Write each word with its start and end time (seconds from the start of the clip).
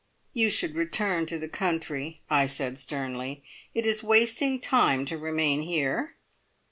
"You 0.33 0.49
should 0.49 0.73
return 0.73 1.27
to 1.27 1.37
the 1.37 1.47
country," 1.47 2.21
I 2.27 2.47
said 2.47 2.79
sternly. 2.79 3.43
"It 3.75 3.85
is 3.85 4.01
wasting 4.01 4.59
time 4.59 5.05
to 5.05 5.15
remain 5.15 5.61
here." 5.61 6.15